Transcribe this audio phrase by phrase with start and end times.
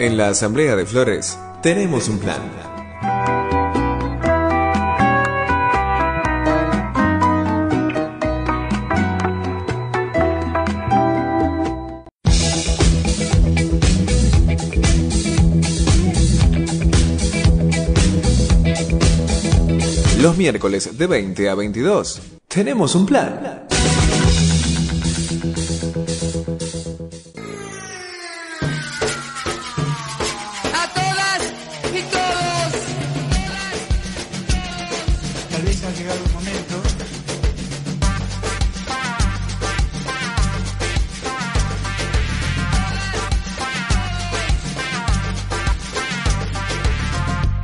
[0.00, 2.40] En la Asamblea de Flores tenemos un plan.
[20.20, 23.67] Los miércoles de 20 a 22 tenemos un plan.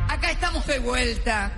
[0.08, 1.52] Acá estamos de vuelta.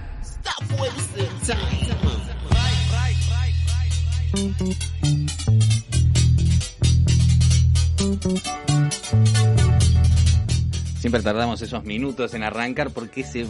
[10.98, 13.44] Siempre tardamos esos minutos en arrancar porque ese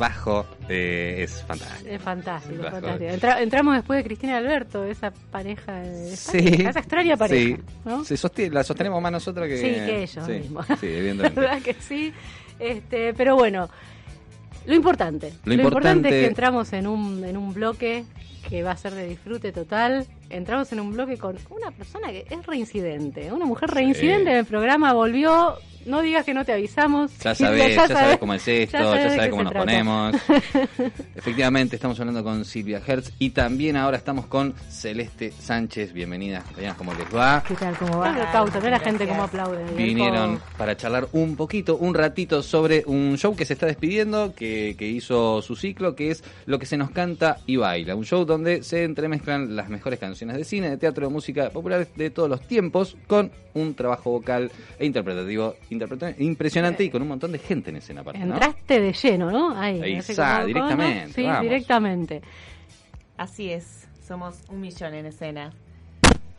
[0.69, 1.91] eh, es fantástico.
[1.91, 2.77] Es fantástico, Bajo.
[2.77, 3.10] fantástico.
[3.10, 6.38] Entra- entramos después de Cristina y Alberto, esa pareja de Sí.
[6.38, 7.56] España, esa extraña pareja.
[7.56, 8.05] Sí, ¿no?
[8.05, 10.66] Sostiene- la sostenemos más nosotros que, Sí, que ellos sí, mismos.
[10.80, 11.41] Sí, evidentemente.
[11.41, 12.12] ¿Verdad que sí?
[12.58, 13.68] Este, pero bueno,
[14.66, 15.33] lo importante.
[15.44, 18.05] Lo importante importante- es que entramos en un, en un bloque
[18.48, 20.06] que va a ser de disfrute total.
[20.30, 24.44] Entramos en un bloque con una persona que es reincidente, una mujer reincidente en el
[24.44, 25.56] programa, volvió.
[25.87, 27.17] No digas que no te avisamos.
[27.19, 29.65] Ya sabés, ya, sabés cómo es esto, ya qué cómo nos trata.
[29.67, 30.17] ponemos.
[31.15, 35.92] Efectivamente, estamos hablando con Silvia Hertz y también ahora estamos con Celeste Sánchez.
[35.92, 37.45] Bienvenidas, compañeras, ¿cómo les va?
[37.47, 37.77] ¿Qué tal?
[37.79, 38.12] ¿Cómo va?
[38.61, 39.64] ve la gente cómo aplaude.
[39.77, 44.75] Vinieron para charlar un poquito, un ratito sobre un show que se está despidiendo, que,
[44.77, 47.95] que hizo su ciclo, que es Lo que se nos canta y baila.
[47.95, 51.87] Un show donde se entremezclan las mejores canciones de cine, de teatro, de música popular
[51.95, 55.75] de todos los tiempos, con un trabajo vocal e interpretativo interpreta-
[56.19, 58.34] impresionante y con un montón de gente en escena aparte, ¿no?
[58.34, 59.58] Entraste de lleno, ¿no?
[59.58, 61.42] Ahí, está, directamente, Sí, vamos.
[61.42, 62.23] directamente.
[63.17, 65.52] Así es, somos un millón en escena.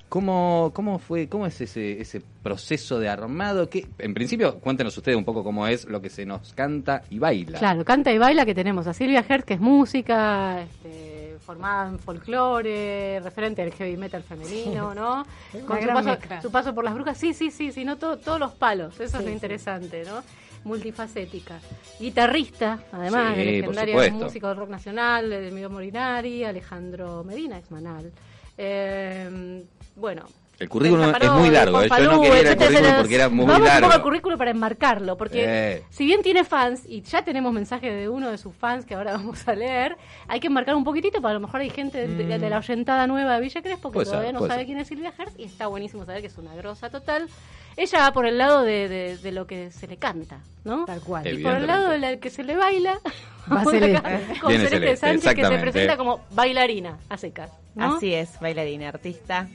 [0.10, 3.70] ¿Cómo, cómo fue, cómo es ese, ese proceso de armado?
[3.70, 7.20] Que, en principio, cuéntenos ustedes un poco cómo es lo que se nos canta y
[7.20, 7.60] baila.
[7.60, 11.17] Claro, canta y baila que tenemos a Silvia Hertz, que es música, este,
[11.48, 15.26] formada en folclore, referente al heavy metal femenino, ¿no?
[15.66, 16.42] Con su paso, mezcla.
[16.42, 19.18] su paso por las brujas, sí, sí, sí, sí, no todo- todos los palos, eso
[19.18, 20.22] es lo interesante, ¿no?
[20.66, 21.60] Multifacética.
[22.00, 24.14] Guitarrista, además, Sí, de supuesto.
[24.16, 28.12] músicos del rock nacional, de Miguel Morinari, Alejandro Medina, ex Manal.
[28.58, 29.64] Eh,
[29.96, 30.26] bueno,
[30.60, 31.88] El currículum es muy largo, ¿eh?
[31.90, 33.88] Yo no quería etcétera, currículum porque era muy Vamos un largo.
[33.88, 35.84] poco al currículum para enmarcarlo, porque Eh.
[35.92, 39.12] si bien tiene fans, y ya tenemos mensajes de uno de sus fans que ahora
[39.18, 39.96] vamos a leer,
[40.28, 42.58] hay que enmarcar un poquitito, para a lo mejor hay gente de, de- de la
[42.58, 45.68] oyentada nueva de Villa Crespo que todavía no sabe quién es Silvia Hertz, y está
[45.68, 47.28] buenísimo saber que es una grosa total.
[47.76, 50.86] Ella va por el lado de, de- de lo que se le canta, ¿no?
[50.86, 51.28] Tal cual.
[51.28, 53.98] Y por el lado de la que se le baila, Va vamos Celeste.
[53.98, 57.52] acá con Viene Celeste Sánchez, que se presenta como bailarina a secas.
[57.76, 57.98] ¿no?
[57.98, 59.48] Así es, bailarina, artista,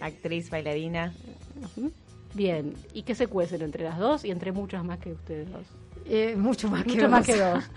[0.00, 1.12] actriz, bailarina.
[2.34, 5.62] Bien, ¿y qué se cuecen entre las dos y entre muchas más que ustedes dos?
[6.06, 7.10] Eh, mucho más que Mucho dos.
[7.10, 7.64] más que dos.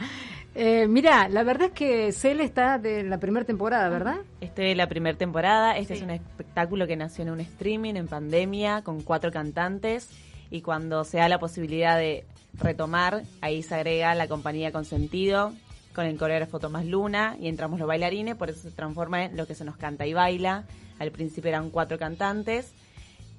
[0.56, 4.18] Eh, mira, la verdad es que Cel está de la primera temporada, ¿verdad?
[4.42, 5.78] Estoy en la primera temporada.
[5.78, 6.00] Este Sí.
[6.00, 10.10] es un espectáculo que nació en un streaming en pandemia con cuatro cantantes
[10.50, 12.26] y cuando se da la posibilidad de
[12.56, 15.54] retomar, ahí se agrega la compañía Consentido
[15.94, 19.46] con el coreógrafo Tomás Luna y entramos los bailarines, por eso se transforma en lo
[19.46, 20.64] que se nos canta y baila.
[21.00, 22.74] Al principio eran cuatro cantantes,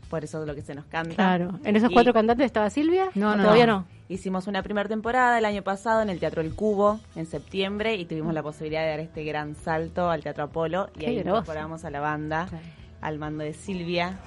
[0.09, 1.15] por eso es lo que se nos canta.
[1.15, 1.59] Claro.
[1.65, 3.11] ¿En esos Y- cuatro cantantes estaba Silvia?
[3.15, 3.81] No, ¿O no, Todavía no.
[3.81, 3.87] no.
[4.09, 8.07] Hicimos una primera temporada el año pasado en el Teatro El Cubo en septiembre y
[8.07, 11.91] tuvimos la posibilidad de dar este gran salto al Teatro Apolo y ahí incorporamos a
[11.91, 12.49] la banda
[13.01, 14.19] al mando de Silvia.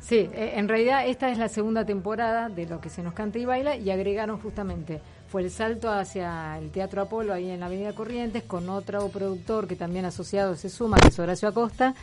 [0.00, 3.38] Sí, eh, en realidad esta es la segunda temporada de lo que se nos canta
[3.38, 7.66] y baila y agregaron justamente, fue el salto hacia el Teatro Apolo ahí en la
[7.66, 11.94] Avenida Corrientes con otro productor que también asociado se suma, que es Horacio Acosta,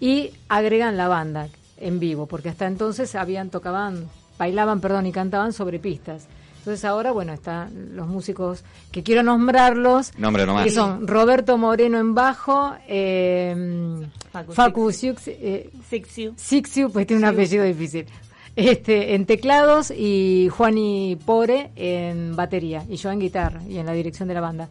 [0.00, 4.08] y agregan la banda en vivo, porque hasta entonces habían, tocaban,
[4.38, 6.26] bailaban, perdón, y cantaban sobre pistas.
[6.58, 8.62] Entonces ahora, bueno, están los músicos
[8.92, 10.64] que quiero nombrarlos, Nombre nomás.
[10.64, 16.34] que son Roberto Moreno en bajo, eh, Facu Facu Siux, eh, Sixiu.
[16.36, 18.06] Sixiu, pues tiene un apellido difícil.
[18.54, 23.92] Este, en teclados y Juani Pore en batería y yo en guitarra y en la
[23.92, 24.68] dirección de la banda.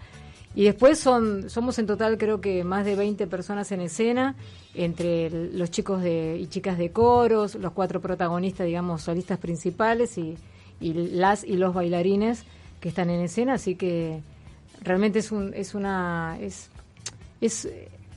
[0.58, 4.34] Y después son somos en total creo que más de 20 personas en escena,
[4.74, 10.36] entre los chicos de, y chicas de coros, los cuatro protagonistas, digamos, solistas principales y,
[10.82, 12.44] y las y los bailarines
[12.80, 14.22] que están en escena, así que
[14.82, 16.72] realmente es un es una es
[17.40, 17.70] es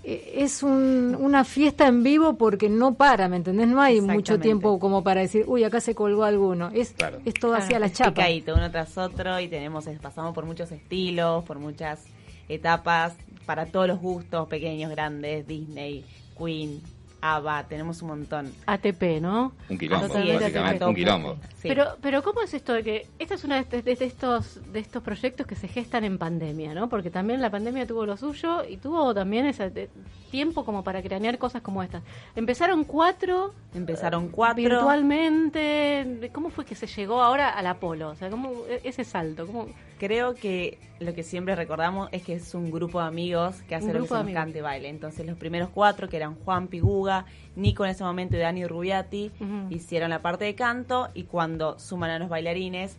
[0.02, 3.68] es un- una fiesta en vivo porque no para, ¿me entendés?
[3.68, 6.70] No hay mucho tiempo como para decir, uy, acá se colgó alguno.
[6.72, 7.18] Es, Claro.
[7.26, 8.12] es todo así a la chapa.
[8.12, 12.00] picadito, uno tras otro y tenemos pasamos por muchos estilos, por muchas
[12.50, 13.14] etapas,
[13.46, 16.04] para todos los gustos, pequeños, grandes, Disney,
[16.38, 16.80] Queen,
[17.22, 18.52] ABBA, tenemos un montón.
[18.66, 19.52] ATP, ¿no?
[19.68, 20.88] Un quilombo, Totalmente básicamente, ATP.
[20.88, 21.36] un quilombo.
[21.58, 21.68] Sí.
[21.68, 24.78] Pero, pero ¿cómo es esto de que esta es una de, de- de estos de
[24.80, 26.88] estos proyectos que se gestan en pandemia, ¿no?
[26.88, 29.90] Porque también la pandemia tuvo lo suyo y tuvo también ese de-
[30.30, 32.02] tiempo como para cranear cosas como estas.
[32.36, 34.62] Empezaron cuatro Empezaron cuatro.
[34.62, 36.30] virtualmente.
[36.32, 38.10] ¿Cómo fue que se llegó ahora al Apolo?
[38.10, 39.46] O sea, ¿cómo e- ese salto?
[39.46, 39.66] ¿Cómo?
[39.98, 43.86] Creo que lo que siempre recordamos es que es un grupo de amigos que hace
[43.88, 44.88] Un lo que se nos cante baile.
[44.88, 47.09] Entonces los primeros cuatro, que eran Juan Piguga,
[47.56, 49.66] Nico en ese momento y Dani Rubiati, Ujú.
[49.74, 52.96] hicieron la parte de canto y cuando suman a los bailarines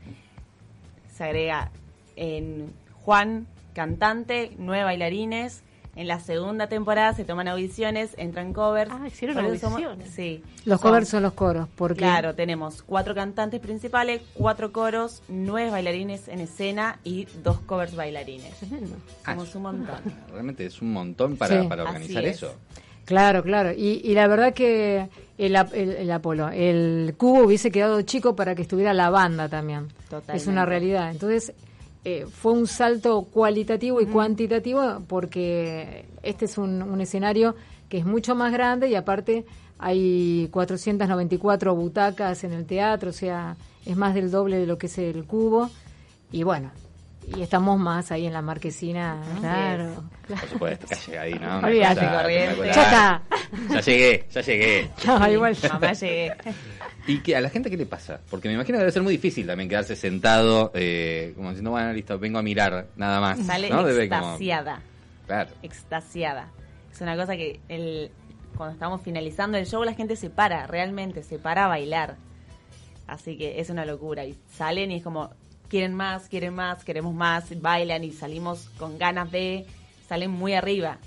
[1.16, 1.72] se agrega
[2.16, 2.72] en
[3.04, 5.64] Juan, cantante, nueve bailarines.
[5.94, 8.90] En la segunda temporada se toman audiciones, entran covers.
[8.94, 10.10] Ah, hicieron eso somos- audiciones.
[10.10, 10.42] sí.
[10.64, 15.70] Los Son- covers son los coros, porque Claro, tenemos cuatro cantantes principales, cuatro coros, nueve
[15.70, 18.56] bailarines en escena y dos covers bailarines.
[18.60, 18.96] Tremendo.
[19.26, 19.96] Somos un montón.
[20.32, 21.68] Realmente es un montón para, Sí.
[21.68, 22.38] para Así organizar es.
[22.38, 22.56] eso.
[23.12, 23.74] Claro, claro.
[23.74, 28.62] Y, y la verdad que el, el Apolo, el cubo hubiese quedado chico para que
[28.62, 29.90] estuviera la banda también.
[30.06, 30.38] Totalmente.
[30.38, 31.12] Es una realidad.
[31.12, 31.52] Entonces,
[32.06, 37.54] eh, fue un salto cualitativo y cuantitativo porque este es un, un escenario
[37.90, 39.44] que es mucho más grande y aparte
[39.78, 44.88] hay 494 butacas en el teatro, o sea, es más del doble de lo que
[44.88, 45.70] es el cubo.
[46.32, 46.72] Y bueno,
[47.28, 49.22] y estamos más ahí en la marquesina.
[49.40, 50.04] Claro.
[50.28, 50.88] Por supuesto,
[51.20, 51.60] ahí, ¿no?
[51.60, 52.56] Olvídate, cosa corriente.
[52.66, 53.22] Ya está.
[53.70, 54.92] Ya llegué, ya llegué.
[55.06, 55.58] No, igual.
[55.72, 56.34] Mamá llegué.
[57.08, 58.20] ¿Y que a la gente qué le pasa?
[58.30, 61.94] Porque me imagino que debe ser muy difícil también quedarse sentado, eh, como diciendo, bueno,
[61.94, 63.40] listo, vengo a mirar, nada más.
[63.46, 63.84] Sale ¿no?
[63.84, 64.82] Debe como- extasiada.
[65.28, 65.50] Claro.
[65.64, 66.48] Extasiada.
[66.92, 68.12] Es una cosa que el,
[68.58, 72.18] cuando estamos finalizando el show la gente se para, realmente se para a bailar.
[73.08, 74.26] Así que es una locura.
[74.26, 75.32] Y salen y es como,
[75.72, 79.66] quieren más, quieren más, queremos más, bailan y salimos con ganas de,
[80.10, 80.98] salen muy arriba.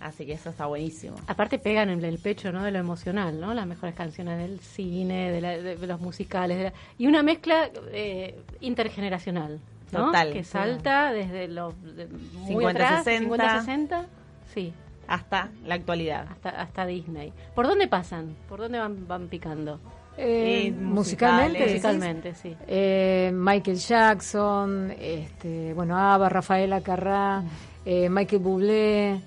[0.00, 1.16] Así que eso está buenísimo.
[1.26, 2.62] Aparte pegan en el pecho, ¿no?
[2.62, 3.52] De lo emocional, ¿no?
[3.52, 7.68] Las mejores canciones del cine, de, la- de los musicales, de la- y una mezcla
[7.92, 9.60] eh, intergeneracional,
[9.92, 10.06] ¿no?
[10.06, 10.32] Total.
[10.32, 13.24] Que salta desde los de- muy 50, atrás, 60.
[13.24, 14.06] 50, 60,
[14.54, 14.72] sí,
[15.06, 16.28] Hasta la actualidad.
[16.30, 17.32] hasta hasta Disney.
[17.54, 18.36] ¿Por dónde pasan?
[18.48, 19.80] ¿Por dónde van van picando?
[20.20, 21.64] Eh, musicalmente?
[21.64, 22.56] Musicalmente, sí.
[22.66, 27.42] Eh, Michael Jackson, este, bueno, Ava, Rafaela Carrá,
[27.84, 29.20] eh, Michael Bublé,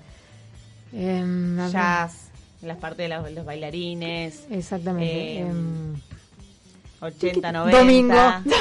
[0.92, 2.28] em, Jazz,
[2.62, 5.12] las partes de los, los bailarines, exactamente.
[5.12, 5.94] Eh, em,
[7.00, 7.78] 80, 90.
[7.78, 8.14] Domingo.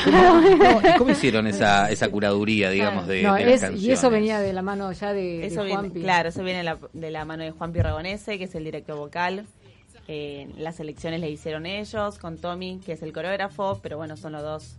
[0.06, 3.84] ¿Cómo, y cómo hicieron esa, esa curaduría, digamos, de, no, de las es- canciones?
[3.88, 6.02] y eso venía de la mano ya de, Eso de viene, Juanpi.
[6.02, 8.98] claro, eso viene de la, de la mano de Juan Pirragonese, que es el director
[8.98, 9.46] vocal.
[10.08, 14.34] Eh, las elecciones le hicieron ellos, con Tommy, que es el coreógrafo, pero bueno, son
[14.34, 14.76] los dos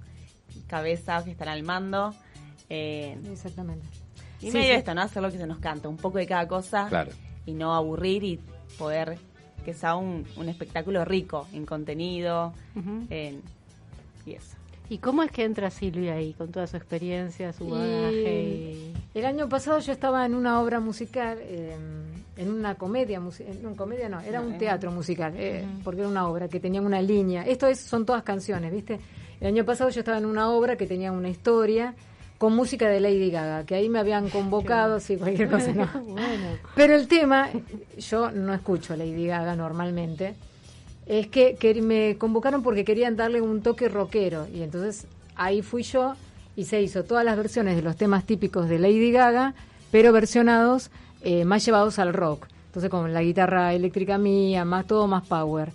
[0.66, 2.14] cabezas que están al mando.
[2.68, 3.86] Eh, Exactamente.
[4.40, 4.78] y Sí, medio sí.
[4.78, 5.02] esto, ¿no?
[5.02, 7.12] Hacer lo que se nos canta, un poco de cada cosa Claro.
[7.46, 8.40] y no aburrir y
[8.78, 9.18] poder
[9.64, 12.52] que sea un, un espectáculo rico en contenido
[13.10, 13.40] en,
[14.26, 14.56] y eso.
[14.88, 18.92] ¿Y cómo es que entra Silvia ahí con toda su experiencia, su bagaje?
[19.14, 21.76] Y el año pasado yo estaba en una obra musical, eh,
[22.42, 26.28] en una comedia, en una comedia no, era un teatro musical, eh, porque era una
[26.28, 27.46] obra que tenía una línea.
[27.46, 29.00] Esto es, son todas canciones, ¿viste?
[29.40, 31.94] El año pasado yo estaba en una obra que tenía una historia
[32.38, 35.88] con música de Lady Gaga, que ahí me habían convocado, sí, cualquier cosa, no.
[36.04, 36.58] Bueno.
[36.74, 37.48] Pero el tema,
[37.98, 40.34] yo no escucho Lady Gaga normalmente,
[41.06, 45.06] es que, que me convocaron porque querían darle un toque rockero y entonces
[45.36, 46.14] ahí fui yo
[46.56, 49.54] y se hizo todas las versiones de los temas típicos de Lady Gaga,
[49.90, 50.90] pero versionados
[51.22, 52.46] eh, más llevados al rock.
[52.66, 55.70] Entonces con la guitarra eléctrica mía, más todo más power.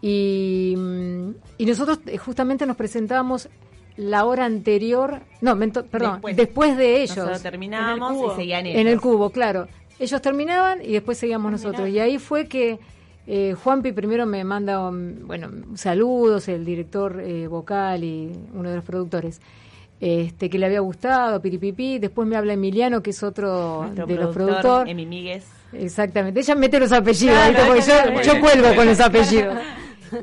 [0.00, 3.48] Y, mm, y nosotros eh, justamente nos presentábamos
[3.96, 6.76] la hora anterior, no, mento- perdón, después, Después.
[6.76, 7.16] de ellos.
[7.18, 8.32] Nosotros terminábamos En el cubo.
[8.32, 8.80] y seguían ellos.
[8.80, 9.68] En el cubo, claro.
[9.98, 11.88] Ellos terminaban y después seguíamos nosotros.
[11.88, 12.80] Y ahí fue que
[13.28, 18.76] eh, Juanpi primero me manda, um, bueno, saludos, el director eh, vocal y uno de
[18.76, 19.40] los productores,
[20.02, 22.00] este, que le había gustado, piripipi.
[22.00, 24.90] Después me habla Emiliano, que es otro Nuestro de los productor, productores.
[24.90, 25.44] Emi Míguez.
[25.72, 26.40] Exactamente.
[26.40, 27.92] Ella mete los apellidos, Claro, ¿viste?
[28.06, 29.58] porque yo, cuelgo con los apellidos.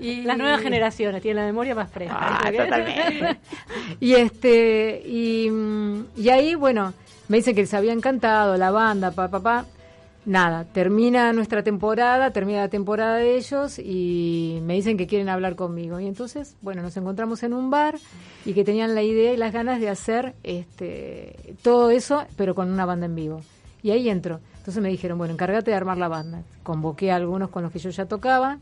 [0.01, 2.15] Y las nuevas generaciones tienen la memoria más fresca.
[2.19, 3.39] Ah, totalmente.
[4.00, 5.50] y este y,
[6.15, 6.93] y ahí bueno
[7.27, 9.65] me dicen que les había encantado la banda pa pa pa
[10.29, 15.55] nada termina nuestra temporada termina la temporada de ellos y me dicen que quieren hablar
[15.55, 16.00] conmigo.
[16.00, 17.98] Y entonces bueno nos encontramos en un bar
[18.45, 22.71] y que tenían la idea y las ganas de hacer este todo eso pero con
[22.71, 23.41] una banda en vivo.
[23.81, 24.39] Y ahí entro.
[24.57, 26.43] Entonces me dijeron, bueno, encárgate de armar la banda.
[26.63, 28.59] Convoqué a algunos con los que yo ya tocaba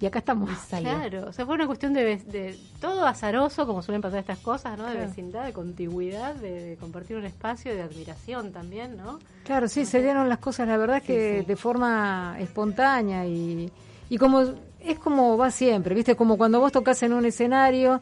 [0.00, 0.48] y acá estamos.
[0.70, 4.78] Claro, o sea, fue una cuestión de, de todo azaroso, como suelen pasar estas cosas,
[4.78, 4.86] ¿no?
[4.86, 5.08] De Claro.
[5.08, 9.18] vecindad, de contigüidad, de, de compartir un espacio, de admiración también, ¿no?
[9.44, 11.46] Claro, sí, se dieron las cosas, la verdad es que sí.
[11.46, 13.70] de forma espontánea y,
[14.08, 14.42] y como
[14.80, 16.16] es como va siempre, ¿viste?
[16.16, 18.00] Como cuando vos tocas en un escenario.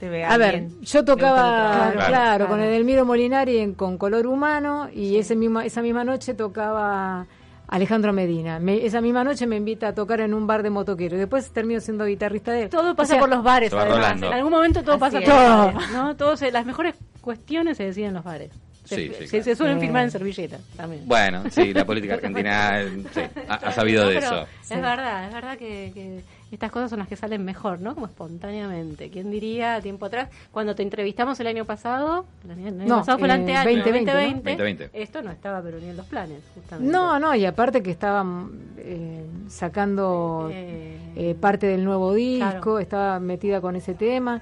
[0.00, 1.92] Te ve A ver, yo tocaba, trabajo.
[1.92, 2.48] claro, Claro.
[2.48, 7.26] con Edelmiro Molinari en, con Color Humano y ese misma, esa misma noche tocaba
[7.68, 8.58] Alejandro Medina.
[8.58, 11.50] Me- esa misma noche me invita a tocar en un bar de motoquero y después
[11.50, 12.68] termino siendo guitarrista de él.
[12.70, 13.96] Todo pasa O sea, por los bares, además.
[13.96, 14.26] rolando.
[14.28, 15.24] En algún momento todo Así pasa es.
[15.24, 16.16] por los bares, ¿no?
[16.16, 18.50] Todo se- las mejores cuestiones se deciden en los bares.
[18.84, 19.44] Sí, se, sí, se- claro.
[19.44, 21.02] se suelen firmar en servilletas también.
[21.06, 24.46] Bueno, sí, la política argentina eh, sí, ha, ha sabido No, de eso.
[24.62, 26.20] Es verdad, es verdad que, que
[26.56, 27.94] estas cosas son las que salen mejor, ¿no?
[27.94, 29.10] Como espontáneamente.
[29.10, 30.28] ¿Quién diría tiempo atrás?
[30.50, 33.34] Cuando te entrevistamos el año pasado, el año, el año No, pasado fue el eh,
[33.34, 34.18] anteaño, 2020, ¿no?
[34.18, 35.02] 2020, 2020.
[35.02, 36.90] Esto no estaba pero ni en los planes, justamente.
[36.92, 42.78] No, no, y aparte que estaban eh, sacando Eh, eh, parte del nuevo disco, Claro.
[42.78, 44.40] estaba metida con ese tema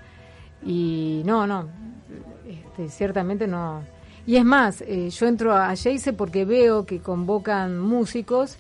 [0.65, 1.69] y no, no,
[2.49, 3.83] este, ciertamente no.
[4.27, 8.57] Y es más, eh, yo entro a Jace porque veo que convocan músicos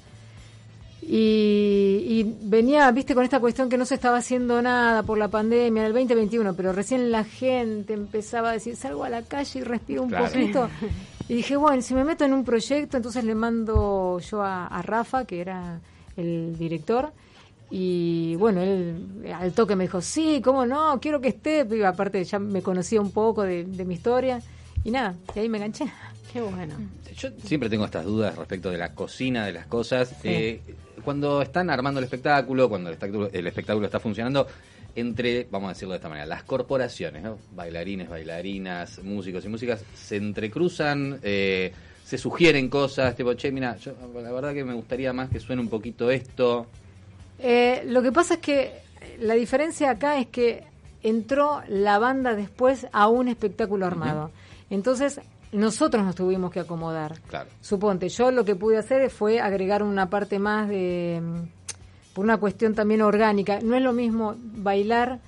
[1.08, 5.28] y, y venía, viste, con esta cuestión que no se estaba haciendo nada por la
[5.28, 9.60] pandemia en el 2021, pero recién la gente empezaba a decir, salgo a la calle
[9.60, 10.26] y respiro un Claro.
[10.26, 10.68] poquito.
[11.26, 14.82] Y dije, bueno, si me meto en un proyecto, entonces le mando yo a, a
[14.82, 15.80] Rafa, que era
[16.18, 17.12] el director,
[17.70, 22.22] y bueno, él al toque me dijo, sí, cómo no, quiero que esté, y aparte
[22.24, 24.42] ya me conocía un poco de, de mi historia,
[24.84, 25.86] y nada, y ahí me enganché.
[26.30, 26.74] Qué bueno.
[27.16, 30.12] Yo siempre tengo estas dudas respecto de la cocina de las cosas.
[30.24, 30.60] Eh,
[31.04, 34.46] cuando están armando el espectáculo, cuando el espectáculo, el espectáculo está funcionando,
[34.96, 37.38] entre, vamos a decirlo de esta manera, las corporaciones, ¿no?
[37.54, 41.72] bailarines, bailarinas, músicos y músicas, se entrecruzan, eh,
[42.04, 45.62] se sugieren cosas, tipo, che, mira, yo la verdad que me gustaría más que suene
[45.62, 46.66] un poquito esto.
[47.38, 48.72] Eh, lo que pasa es que
[49.18, 50.64] la diferencia acá es que
[51.02, 54.30] entró la banda después a un espectáculo armado.
[54.70, 55.20] Entonces,
[55.54, 57.18] nosotros nos tuvimos que acomodar.
[57.28, 57.48] Claro.
[57.60, 61.20] Suponte, yo lo que pude hacer fue agregar una parte más de.
[61.22, 63.58] mm, por una cuestión también orgánica.
[63.62, 65.18] No es lo mismo bailar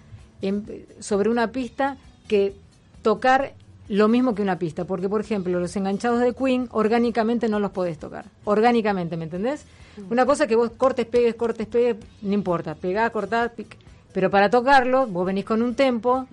[0.42, 1.97] en- sobre una pista
[2.28, 2.54] que
[3.02, 3.54] tocar
[3.88, 4.85] lo mismo que una pista.
[4.85, 8.26] Porque, por ejemplo, los enganchados de Queen, orgánicamente no los podés tocar.
[8.45, 9.64] Orgánicamente, ¿me entendés?
[10.11, 12.75] Una cosa que vos cortes, pegues, cortes, pegues, no importa.
[12.75, 13.76] Pegá, cortá, pic.
[14.12, 16.26] Pero para tocarlo, vos venís con un tempo.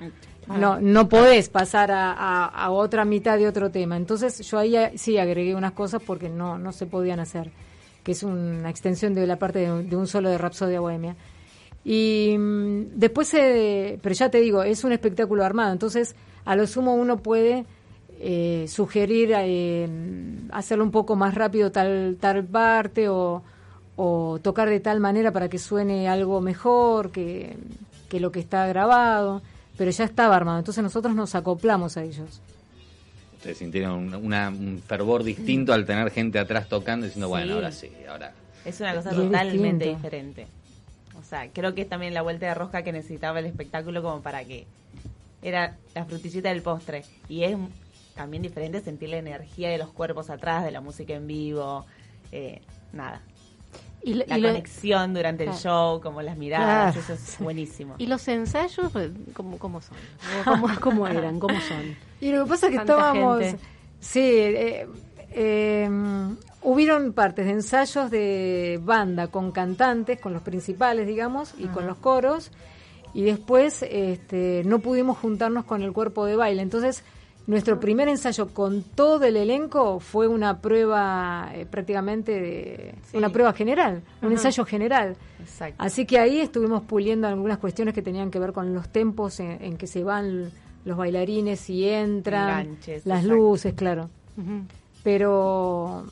[0.47, 3.95] No, no podés pasar a, otra mitad de otro tema.
[3.97, 7.51] Entonces yo ahí eh, sí agregué unas cosas porque no, no se podían hacer,
[8.03, 11.15] que es una extensión de la parte de, un solo de Rapsodia Bohemia.
[11.85, 16.67] Y mm, después, se- pero ya te digo, es un espectáculo armado, entonces a lo
[16.67, 17.65] sumo uno puede
[18.19, 19.87] eh, sugerir eh,
[20.51, 23.41] hacerlo un poco más rápido tal, tal parte o,
[24.41, 27.55] tocar de tal manera para que suene algo mejor que
[28.11, 29.41] lo que está grabado,
[29.77, 32.41] pero ya estaba armado, entonces nosotros nos acoplamos a ellos.
[33.37, 37.71] Ustedes sintieron un, una- un fervor distinto al tener gente atrás tocando diciendo, bueno, ahora
[37.71, 38.31] sí, ahora...
[38.63, 39.95] Es una cosa totalmente distinto.
[39.95, 40.47] diferente.
[41.19, 44.21] O sea, creo que es también la vuelta de rosca que necesitaba el espectáculo como
[44.21, 44.65] para que
[45.41, 47.03] era la frutillita del postre.
[47.27, 47.57] Y es
[48.15, 51.85] también diferente sentir la energía de los cuerpos atrás, de la música en vivo,
[52.31, 52.61] eh,
[52.93, 53.21] nada.
[54.03, 56.99] Y, lo- La y lo- conexión durante el show, como las miradas, Claro.
[56.99, 57.95] eso es buenísimo.
[57.97, 59.95] ¿Y los ensayos, pues, cómo, cómo son?
[60.43, 61.39] ¿Cómo, cómo eran?
[61.39, 61.95] ¿Cómo son?
[62.19, 63.39] Y lo que pasa es que estábamos.
[63.39, 63.63] gente.
[64.01, 64.87] Sí, eh,
[65.31, 65.89] eh,
[66.61, 71.97] hubieron partes de ensayos de banda con cantantes, con los principales, digamos, y con los
[71.97, 72.51] coros.
[73.13, 76.61] Y después este, no pudimos juntarnos con el cuerpo de baile.
[76.61, 77.03] Entonces,
[77.45, 82.95] nuestro primer ensayo con todo el elenco fue una prueba eh, prácticamente de.
[83.11, 83.17] Sí.
[83.17, 85.15] Una prueba general, un ensayo general.
[85.41, 85.75] Exacto.
[85.77, 89.61] Así que ahí estuvimos puliendo algunas cuestiones que tenían que ver con los tempos en,
[89.61, 90.51] en que se van
[90.85, 93.35] los bailarines y entran, Enganches, las exacto.
[93.43, 94.09] luces, claro.
[95.03, 96.05] Pero,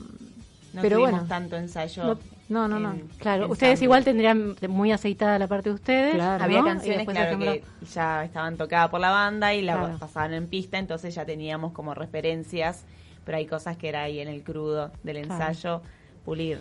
[0.74, 2.04] No pero tuvimos bueno, tanto ensayo.
[2.04, 2.18] No,
[2.48, 2.92] no, no, no.
[2.92, 6.14] en- Claro, en ustedes igual tendrían muy aceitada la parte de ustedes.
[6.14, 6.44] Claro.
[6.44, 9.98] Había canciones, claro, que ya estaban tocadas por la banda y la Claro.
[9.98, 12.84] pasaban en pista, entonces ya teníamos como referencias,
[13.24, 15.34] pero hay cosas que era ahí en el crudo del Claro.
[15.34, 15.82] ensayo,
[16.24, 16.60] pulir.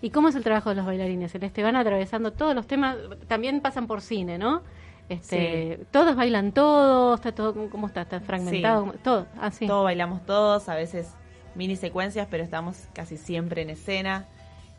[0.00, 1.30] ¿Y cómo es el trabajo de los bailarines?
[1.32, 2.96] Celeste, van atravesando todos los temas,
[3.28, 4.62] también pasan por cine, ¿no?
[5.08, 8.02] Este, Todos bailan todos, está todo, ¿cómo está?
[8.02, 8.94] ¿Está fragmentado?
[9.04, 9.66] Todo, así.
[9.66, 11.08] Todo bailamos todos, a veces
[11.54, 14.26] mini secuencias, pero estamos casi siempre en escena.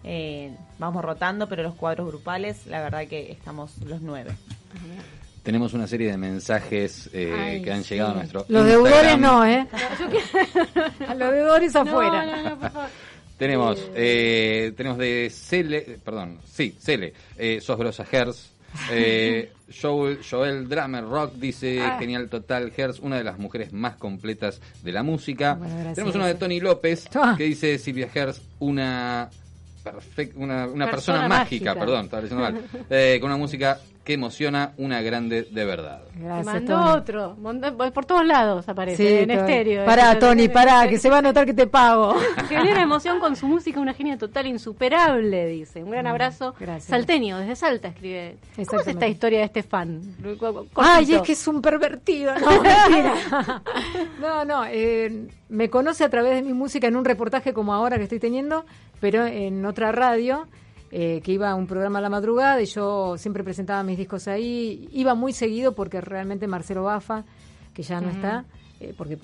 [0.03, 4.31] Eh, vamos rotando, pero los cuadros grupales, la verdad que estamos los nueve.
[5.43, 7.91] Tenemos una serie de mensajes eh, Ay, que han sí.
[7.95, 8.83] llegado a nuestro los Instagram.
[8.83, 9.67] deudores no, ¿eh?
[11.07, 12.25] A los deudores No, afuera.
[12.25, 12.89] no, no, por favor.
[13.37, 18.51] Tenemos, eh, tenemos de Cele, perdón, sí, Cele, eh, Sos Grosa Hertz.
[18.91, 21.97] Eh, Joel, Joel Drummer Rock dice, Ah.
[21.99, 25.55] genial total, Hertz, una de las mujeres más completas de la música.
[25.55, 27.35] Bueno, tenemos uno de Tony López, Ah.
[27.37, 29.29] que dice Silvia Hertz, una
[29.83, 31.79] perfec- una, una persona, Persona mágica, mágica.
[31.85, 36.01] perdón, estaba leyendo mal, eh, con una música que emociona, una grande de verdad.
[36.15, 36.89] Gracias, mandó Tony.
[36.97, 37.35] otro.
[37.39, 38.97] Mandó- por todos lados aparece.
[38.97, 39.39] Sí, en Tony.
[39.39, 39.85] estéreo.
[39.85, 42.13] Pará, Entonces, Tony, pará, que se va a notar que te pago.
[42.49, 45.81] Genera emoción con su música, una genia total insuperable, dice.
[45.83, 46.51] Un gran abrazo.
[46.51, 46.83] Mm, gracias.
[46.83, 48.37] Salteño, desde Salta escribe.
[48.67, 50.01] ¿Cómo es esta historia de este fan?
[50.37, 50.67] Cortito.
[50.75, 52.33] Ay, es que es un pervertido.
[52.43, 53.61] No, mentira.
[54.19, 54.65] no, no.
[54.65, 58.19] eh, me conoce a través de mi música en un reportaje como ahora que estoy
[58.19, 58.65] teniendo,
[58.99, 60.47] pero en otra radio,
[60.95, 64.27] eh, que iba a un programa a la madrugada y yo siempre presentaba mis discos
[64.27, 64.87] ahí.
[64.93, 67.23] Iba muy seguido porque realmente Marcelo Bafa,
[67.73, 68.45] que ya no está,
[68.79, 69.17] eh, porque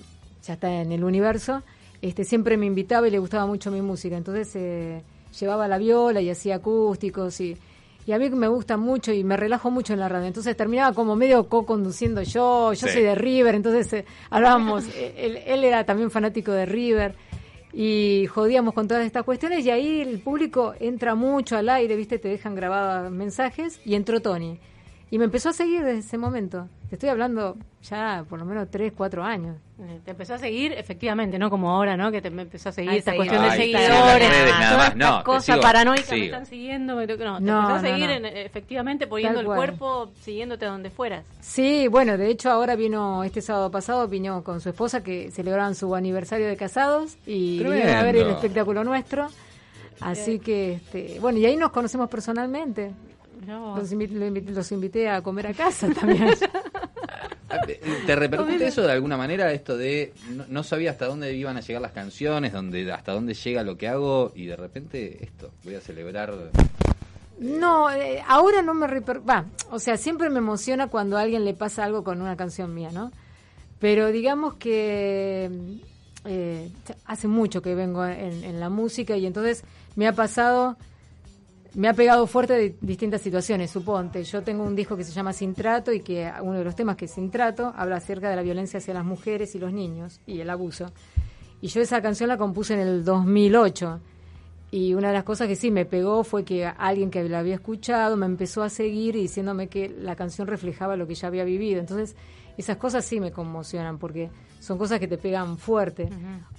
[0.43, 1.61] ya está en el universo,
[2.01, 4.17] este siempre me invitaba y le gustaba mucho mi música.
[4.17, 5.03] Entonces eh,
[5.39, 7.55] llevaba la viola y hacía acústicos y...
[8.07, 10.25] Y a mí me gusta mucho y me relajo mucho en la radio.
[10.25, 12.73] Entonces terminaba como medio co-conduciendo yo.
[12.73, 12.93] Yo Sí.
[12.93, 14.85] soy de River, entonces eh, hablábamos.
[15.15, 17.13] él, él era también fanático de River.
[17.73, 19.65] Y jodíamos con todas estas cuestiones.
[19.65, 22.19] Y ahí el público entra mucho al aire, ¿viste?
[22.19, 23.79] Te dejan grabados mensajes.
[23.85, 24.59] Y entró Tony.
[25.11, 26.67] Y me empezó a seguir desde ese momento.
[26.89, 29.55] Te estoy hablando ya por lo menos 3, 4 años.
[29.81, 32.11] Eh, Te empezó a seguir, efectivamente, no como ahora, ¿no?
[32.11, 35.17] Que te me empezó a seguir Ay, esta cuestión de seguidores, todas más, estas no,
[35.19, 36.95] te cosas sigo, paranoicas me están siguiendo.
[36.95, 38.13] me- No, te No, empezó a seguir no.
[38.13, 39.57] en- efectivamente poniendo Tal el cual.
[39.57, 41.25] cuerpo, siguiéndote a donde fueras.
[41.41, 45.73] Sí, bueno, de hecho ahora vino, este sábado pasado, vino con su esposa que celebraban
[45.73, 49.27] su aniversario de casados y vinieron a ver el espectáculo nuestro.
[50.01, 52.91] Así que, este, bueno, y ahí nos conocemos personalmente.
[53.45, 53.77] No.
[53.77, 56.29] Los, invi- lo invi- los invité a comer a casa también.
[58.05, 61.61] ¿Te repercute eso de alguna manera, esto de no, no sabía hasta dónde iban a
[61.61, 65.75] llegar las canciones, donde, hasta dónde llega lo que hago y de repente esto, voy
[65.75, 66.33] a celebrar...
[67.39, 69.27] No, eh, ahora no me reper...
[69.27, 72.73] Va, o sea, siempre me emociona cuando a alguien le pasa algo con una canción
[72.73, 73.11] mía, ¿no?
[73.79, 75.49] Pero digamos que
[76.25, 76.69] eh,
[77.05, 79.63] hace mucho que vengo en, en la música y entonces
[79.95, 80.75] me ha pasado,
[81.75, 84.23] me ha pegado fuerte de distintas situaciones, suponte.
[84.23, 86.95] Yo tengo un disco que se llama Sin Trato y que uno de los temas
[86.95, 90.19] que es Sin Trato habla acerca de la violencia hacia las mujeres y los niños
[90.25, 90.91] y el abuso.
[91.61, 93.99] Y yo esa canción la compuse en el 2008.
[94.71, 97.55] Y una de las cosas que sí me pegó fue que alguien que la había
[97.55, 101.79] escuchado me empezó a seguir diciéndome que la canción reflejaba lo que ya había vivido.
[101.79, 102.15] Entonces,
[102.55, 104.29] esas cosas sí me conmocionan porque
[104.59, 106.09] son cosas que te pegan fuerte.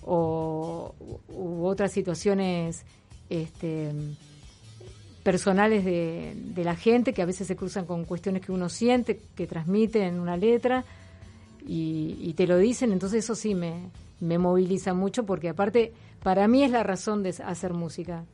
[0.03, 0.95] O
[1.29, 2.85] u otras situaciones
[3.29, 3.93] este,
[5.23, 9.21] personales de, de la gente que a veces se cruzan con cuestiones que uno siente,
[9.35, 10.85] que transmiten en una letra
[11.67, 16.63] y, te lo dicen, entonces eso sí me, me moviliza mucho porque aparte para mí
[16.63, 18.25] es la razón de hacer música,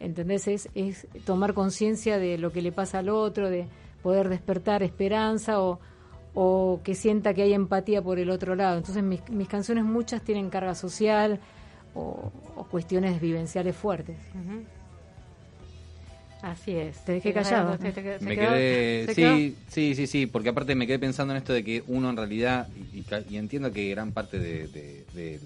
[0.00, 0.48] ¿entendés?
[0.48, 3.66] Es, es tomar conciencia de lo que le pasa al otro, de
[4.02, 5.80] poder despertar esperanza o,
[6.34, 8.76] o que sienta que hay empatía por el otro lado.
[8.76, 11.40] Entonces mis, mis canciones muchas tienen carga social
[11.96, 12.32] o
[12.70, 14.16] cuestiones vivenciales fuertes.
[16.44, 17.02] Así es.
[17.06, 17.78] Te dejé callado.
[17.78, 20.98] Te- te- te- se Me quedó- quedé, sí, sí, sí, sí, porque aparte me quedé
[20.98, 24.12] pensando en esto de que uno en realidad, y, y ca- y entiendo que gran
[24.12, 25.40] parte de, de- de-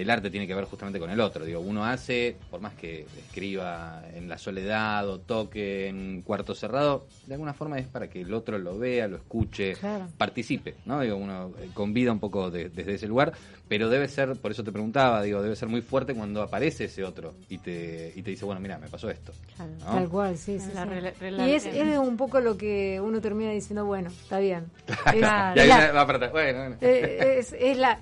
[0.00, 3.06] del arte tiene que ver justamente con el otro, digo, uno hace, por más que
[3.18, 8.08] escriba en la soledad o toque en un cuarto cerrado, de alguna forma es para
[8.08, 10.08] que el otro lo vea, lo escuche, Claro.
[10.18, 11.00] participe, ¿no?
[11.00, 13.32] Digo, uno eh, convida un poco de- desde ese lugar,
[13.68, 17.04] pero debe ser, por eso te preguntaba, digo, debe ser muy fuerte cuando aparece ese
[17.04, 19.32] otro y te, y te dice, bueno, mira, me pasó esto.
[19.56, 19.72] Claro.
[19.78, 19.84] ¿no?
[19.86, 20.70] Tal cual, sí, sí.
[21.46, 24.64] Y es, es un poco lo que uno termina diciendo, bueno, está bien.
[24.88, 25.56] Es- Claro.
[25.56, 26.32] Y ahí la- va para atrás.
[26.32, 26.76] Bueno, bueno.
[26.80, 27.98] eh, es, es la...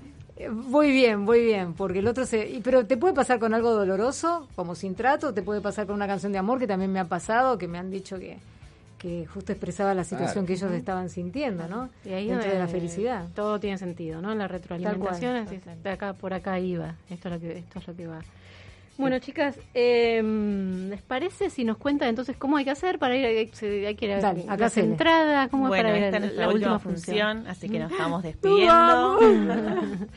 [0.47, 2.47] Voy bien, voy bien, porque el otro se...
[2.49, 5.95] y- Pero te puede pasar con algo doloroso, como sin trato, te puede pasar con
[5.95, 8.37] una canción de amor que también me ha pasado, que me han dicho que,
[8.97, 10.47] que justo expresaba la situación Claro.
[10.47, 11.89] que ellos estaban sintiendo, ¿no?
[12.05, 13.25] Y ahí Dentro de la felicidad.
[13.35, 14.33] Todo tiene sentido, ¿no?
[14.33, 15.83] La retroalimentación Tal es cual.
[15.83, 16.95] de acá por acá iba.
[17.09, 18.19] Esto es lo que esto es lo que va.
[18.99, 20.21] Bueno, chicas, eh,
[20.89, 24.05] ¿les parece si nos cuentan entonces cómo hay que hacer para ir a, hay que
[24.05, 25.49] ir a Dale, acá las entradas?
[25.49, 28.23] ¿Cómo es Bueno, para ir esta a es nuestra última función, así que nos estamos
[28.23, 29.19] despidiendo.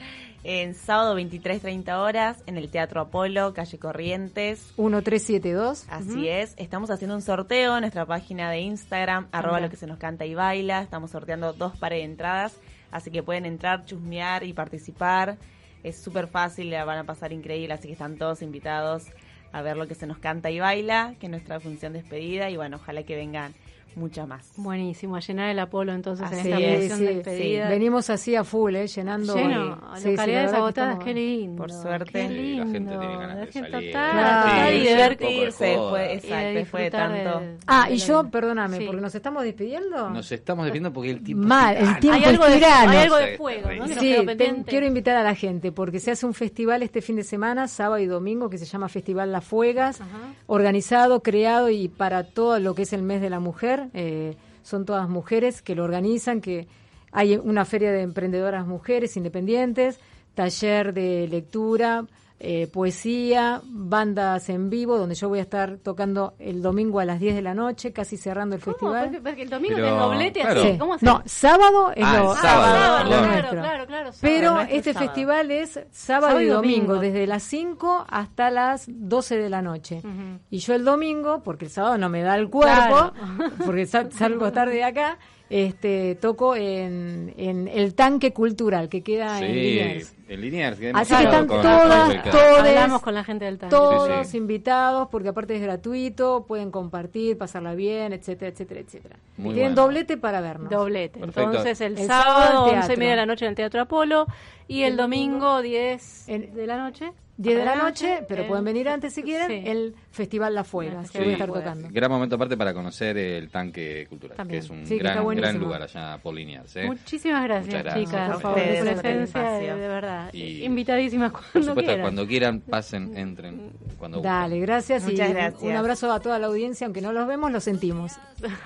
[0.45, 4.73] en sábado 23.30 horas en el Teatro Apolo, calle Corrientes.
[4.77, 5.87] 1372.
[5.88, 9.87] Así es, estamos haciendo un sorteo en nuestra página de Instagram, arroba lo que se
[9.87, 10.83] nos canta y baila.
[10.83, 12.57] Estamos sorteando dos pares de entradas,
[12.90, 15.38] así que pueden entrar, chusmear y participar.
[15.83, 19.07] Es súper fácil, la van a pasar increíble, así que están todos invitados
[19.53, 22.51] a ver lo que se nos canta y baila, que es nuestra función despedida.
[22.51, 23.53] Y bueno, ojalá que vengan
[23.96, 24.50] mucha más.
[24.57, 27.14] Buenísimo, a llenar el Apolo entonces en Así esta es, sí, de sí.
[27.16, 27.68] despedida.
[27.68, 28.87] Venimos así a full, ¿eh?
[28.87, 29.35] llenando.
[29.35, 31.57] Lleno, Sí, localidades que agotadas, estamos- qué lindo.
[31.57, 32.12] Por suerte.
[32.12, 32.64] Qué lindo.
[32.64, 37.40] la gente tiene ganas de La gente salir, total, y divertirse, exacto, después de tanto.
[37.40, 38.85] de- Ah, y yo, perdóname, Sí.
[38.87, 40.11] porque nos estamos despidiendo.
[40.11, 43.16] Nos estamos despidiendo porque el tiempo Mal, es el tiempo Hay algo, de, hay algo
[43.18, 43.85] Sí, de fuego, ¿no?
[43.87, 47.16] Que Sí, te- quiero invitar a la gente porque se hace un festival este fin
[47.16, 50.18] de semana, sábado y domingo, que se llama Festival Las Fuegas, Ajá.
[50.46, 53.82] organizado, creado y para todo lo que es el mes de la mujer.
[53.95, 56.66] Eh, son todas mujeres que lo organizan, que
[57.12, 60.01] hay una feria de emprendedoras mujeres independientes,
[60.35, 62.07] taller de lectura,
[62.44, 67.20] eh, poesía, bandas en vivo, donde yo voy a estar tocando el domingo a las
[67.20, 68.74] 10 de la noche, casi cerrando el ¿Cómo?
[68.74, 69.20] festival.
[69.22, 70.61] Porque, el domingo Pero, tenés doblete claro.
[70.61, 70.72] así.
[70.72, 70.78] Sí.
[70.78, 71.07] ¿Cómo haces?
[71.09, 73.22] No, sábado es Ah, lo, el sábado, lo perdón.
[73.22, 73.61] claro, nuestro.
[73.61, 74.11] claro, claro.
[74.20, 75.07] Pero Sábado, nuestro este sábado.
[75.12, 77.00] festival es sábado, Sábado y domingo, domingo.
[77.00, 79.98] desde las 5 hasta las 12 de la noche.
[79.98, 80.40] Ujú.
[80.50, 83.12] Y yo el domingo, porque el sábado no me da el cuerpo, Claro.
[83.64, 89.38] porque sal- salgo tarde de acá, este, toco en, en el tanque cultural que queda
[89.38, 90.14] en Sí, Liniers.
[90.35, 90.79] En Liniers.
[90.79, 93.75] que hemos Así que están con- todas, todas, Hablamos con la gente del tanque.
[93.77, 94.37] todos Sí, sí.
[94.38, 99.16] invitados, porque aparte es gratuito, pueden compartir, pasarla bien, etcétera, etcétera, etcétera.
[99.37, 99.83] Muy y tienen bueno.
[99.88, 100.71] doblete para vernos.
[100.71, 101.21] Doblete.
[101.21, 101.42] Perfecto.
[101.51, 103.81] Entonces el, El sábado sábado, al 11 y media de la noche en el Teatro
[103.83, 104.27] Apolo
[104.68, 107.12] y el domingo 10 En- de la noche.
[107.37, 109.68] 10 de la noche, pero en- pueden venir antes si quieren, Sí.
[109.68, 111.18] el Festival La que Sí.
[111.18, 111.88] voy a estar tocando.
[111.90, 114.61] Gran momento aparte para conocer el tanque cultural, También.
[114.61, 116.77] que es un Sí, que gran, gran lugar allá por Liniers.
[116.77, 116.85] ¿eh?
[116.87, 120.29] Muchísimas gracias, chicas, Por favor, por el presencia, de, verdad.
[120.35, 122.01] Y- Invitadísimas cuando Por supuesto, quieran.
[122.03, 124.61] cuando quieran, pasen, entren, cuando Dale, gusten.
[124.62, 125.62] gracias Muchas y gracias.
[125.62, 128.12] un abrazo a toda la audiencia, aunque no los vemos, los sentimos.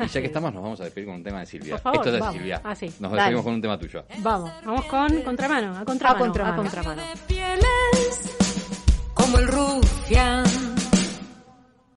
[0.00, 1.74] Y ya que estamos, nos vamos a despedir con un tema de Silvia.
[1.74, 2.34] Por favor, Esto es de vamos.
[2.36, 2.60] Silvia.
[2.64, 2.86] Ah, sí.
[2.86, 3.14] Nos Dale.
[3.16, 4.04] despedimos con un tema tuyo.
[4.18, 4.50] Vamos.
[4.64, 6.18] Vamos con contramano, a contramano.
[6.24, 6.52] contramano.
[6.54, 7.02] A contramano.
[9.16, 10.75] Como el rufián